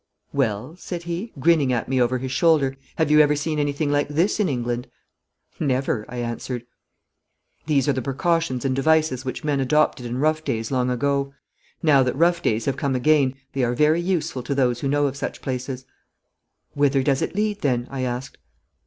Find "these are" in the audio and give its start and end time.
7.67-7.93